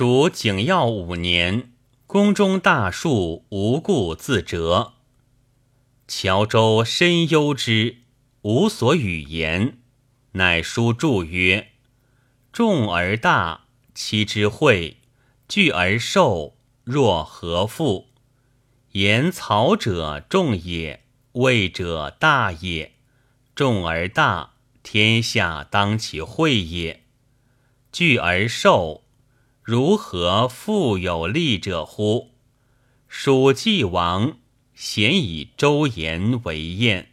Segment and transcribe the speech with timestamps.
[0.00, 1.72] 蜀景耀五年，
[2.06, 4.94] 宫中大树无故自折。
[6.08, 7.98] 乔州深忧之，
[8.40, 9.76] 无所语言，
[10.32, 11.72] 乃书注曰
[12.50, 14.96] ：“众而大，其之惠；
[15.46, 18.06] 聚而寿，若何复？
[18.92, 22.92] 言曹者众也，魏者大也。
[23.54, 27.00] 众而大，天下当其惠也；
[27.92, 29.04] 聚而寿。”
[29.70, 32.32] 如何复有利者乎？
[33.06, 34.36] 蜀既亡，
[34.74, 37.12] 咸以周延为晏。